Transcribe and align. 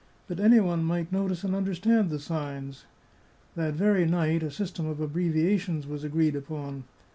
But 0.27 0.39
any 0.39 0.59
one 0.59 0.83
might 0.83 1.11
notice 1.11 1.43
and 1.43 1.53
understand 1.53 2.09
the 2.09 2.17
signs; 2.17 2.85
that 3.55 3.75
very 3.75 4.07
night 4.07 4.41
a 4.41 4.49
system 4.49 4.87
of 4.87 4.99
abbreviations 4.99 5.85
was 5.85 6.03
agreed 6.03 6.35
upon. 6.35 6.85